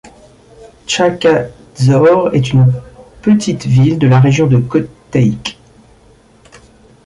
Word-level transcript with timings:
Tsakhkadzor 0.87 2.33
est 2.33 2.53
une 2.53 2.65
petite 3.21 3.67
ville 3.67 3.99
de 3.99 4.07
la 4.07 4.19
région 4.19 4.47
de 4.47 4.57
Kotayk. 4.57 5.59